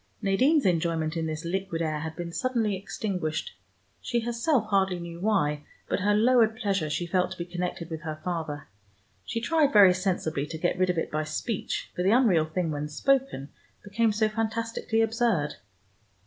[0.19, 3.53] Nadine's enjoyment in this liquid air had been suddenly extinguished.
[4.01, 8.01] She herself hardly knew why, but her lowered pleasure she felt to be connected with
[8.01, 8.67] her father.
[9.25, 12.71] She tried, very sensibly, to get rid of it by speech, for the unreal thing
[12.71, 13.49] when spoken,
[13.83, 15.57] became so fantastically absurd.